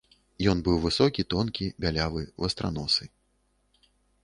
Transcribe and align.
Ён 0.53 0.63
быў 0.67 0.79
высокі, 0.85 1.25
тонкі, 1.33 1.67
бялявы, 1.85 2.21
вастраносы. 2.47 3.03